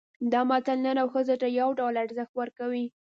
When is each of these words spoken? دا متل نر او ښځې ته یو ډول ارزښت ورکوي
دا 0.31 0.41
متل 0.49 0.77
نر 0.85 0.97
او 1.03 1.07
ښځې 1.13 1.35
ته 1.41 1.47
یو 1.59 1.69
ډول 1.79 1.93
ارزښت 2.03 2.33
ورکوي 2.37 2.85